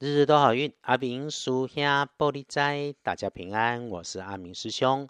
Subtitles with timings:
[0.00, 1.82] 日日都好运，阿明叔兄
[2.16, 3.88] 玻璃斋，大家平安。
[3.88, 5.08] 我是阿明师兄。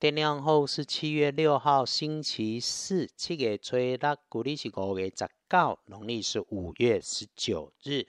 [0.00, 3.06] 天亮后是七月六号，星期四。
[3.16, 3.96] 七月初六，
[4.28, 8.08] 古历是五月十九，农历是五月十九日。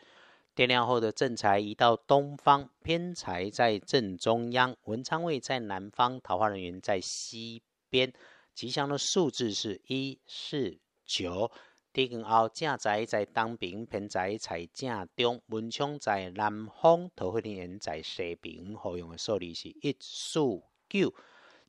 [0.56, 8.12] 天亮后的正财移到东方，偏财在正中央，文昌位在南方，桃花人员在西边。
[8.56, 11.52] 吉祥的数字是一四九。
[11.96, 18.76] 地根后正宅在东边，偏宅在正中，文昌在南方，桃花人在西边。
[18.76, 20.42] 好用的数字是一、四、
[20.90, 21.14] 九。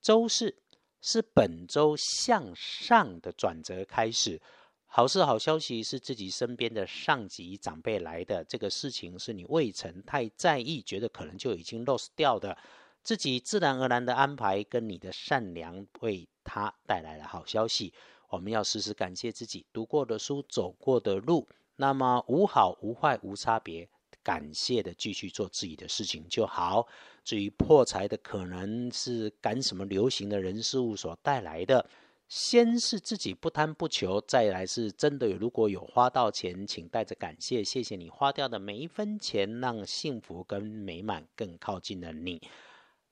[0.00, 0.56] 周四
[1.00, 4.42] 是本周向上的转折开始，
[4.86, 12.58] 好事好消息是自己身边的上级长辈来的，这个事情是你未曾太在意，觉得可能就已经 lost 掉的，
[13.04, 17.94] 自己自然而然的安排跟你的善良为他带来了好消息。
[18.28, 23.88] 我们要时时感谢自己读过的书、走过的路，那么无好无坏无差别，
[24.22, 26.86] 感谢的继续做自己的事情就好。
[27.24, 31.88] 至于破财的，可能是赶什么流行的人事物所带来的。
[32.28, 42.42] 先是自己不贪不求，再来是真的如果有花到钱，请带着感谢，谢谢你花掉的每一分钱，让幸福跟美满更靠近了你。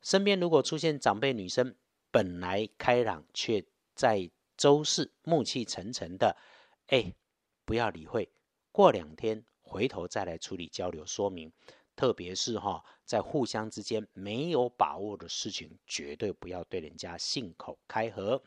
[0.02, 1.76] 身边如果出现长辈女生，
[2.10, 4.30] 本来开朗，却在。
[4.56, 6.36] 周四暮气沉沉的，
[6.88, 7.14] 哎，
[7.64, 8.30] 不要理会，
[8.72, 11.52] 过两天回头再来处理交流说明。
[11.96, 18.42] 特别是哈，在互相之间没有把握的事情，绝对不要对人家信口开河。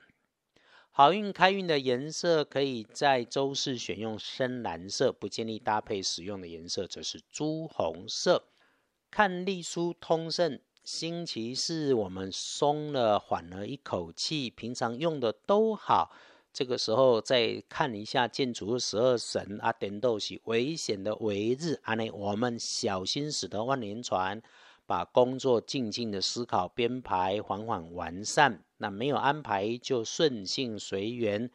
[0.92, 8.50] 好运开运的颜色可以在周四选用深蓝色，不建议搭配使用的颜色则是朱红色。
[9.10, 10.60] 看隶书通胜。
[10.88, 16.14] 星期四我们松了缓了一口气，平常用的都好，
[16.54, 24.42] 这个时候再看一下建筑十二神啊，点斗喜危险的为日，安内我们小心驶得万年船，
[24.86, 28.64] 把工作静静的思考编排，缓缓完善。
[28.78, 31.52] 那没有安排就顺性随缘，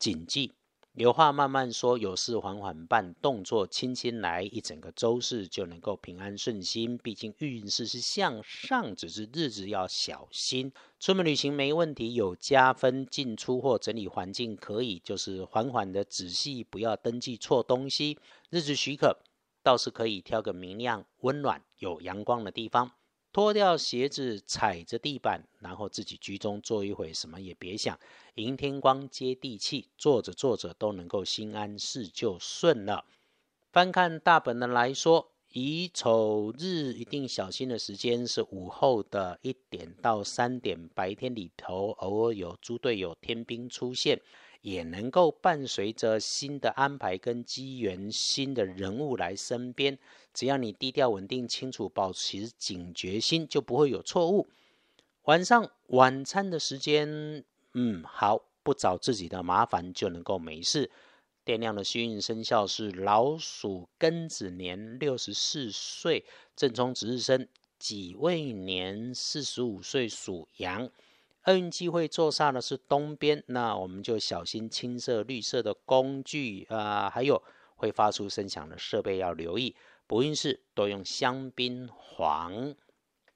[0.00, 0.52] 谨记。
[0.94, 6.96] 有话慢慢说，有事缓缓办，动作轻轻来，一整个周四就能够平安顺心。
[6.96, 10.72] 毕竟运势是向上，只是日子要小心。
[11.00, 13.04] 出门旅行没问题，有加分。
[13.06, 18.16] 进出或整理环境可以，就是缓缓的仔细，不要登记错东西。
[18.50, 19.18] 日子许可，
[19.64, 22.92] 倒是可以挑个明亮、温暖、有阳光的地方。
[23.34, 27.98] 脱掉鞋子，踩着地板，然后自己居中坐一会，什么也别想，
[28.36, 33.04] 迎天光，接地气，坐着坐着都能够心安，事就顺了。
[33.72, 44.22] 翻看大本的来说，乙丑日一定小心的时间是午后的一点到三点，白天里头偶尔有猪队友、天兵出现。
[44.64, 49.98] 也能够伴随着新的安排跟机缘，新的人物来身边。
[50.32, 54.48] 只要你低调稳定、清楚，保持警觉心，就不会有错误。
[55.24, 60.90] 晚上晚餐的时间，嗯，好，不找自己的麻烦就能够没事。
[61.44, 66.24] 电量的幸运生肖是老鼠，庚子年六十四岁，
[66.56, 67.46] 正冲值日生，
[67.78, 70.88] 己未年四十五岁属羊。
[71.46, 77.42] 厄运机会坐煞的是东边，那我们就小心青色、绿色的工具啊，还有
[77.76, 79.76] 会发出声响的设备要留意。
[80.06, 82.74] 不运势多用香槟黄。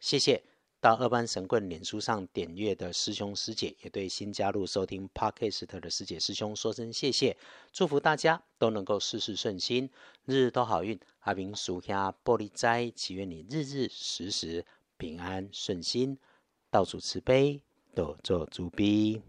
[0.00, 0.42] 谢谢
[0.80, 7.36] 到二班神棍脸书上点阅的师兄师姐，也对新加入收听 Podcast 的师姐师兄说声谢谢，
[7.72, 9.90] 祝福大家都能够事事顺心，
[10.25, 10.98] 日日都好运。
[11.20, 14.64] 阿明属下玻璃斋，祈愿你日日时时
[14.96, 16.19] 平安顺心，
[16.70, 17.68] 到处慈悲。
[17.98, 19.20] 多做主笔。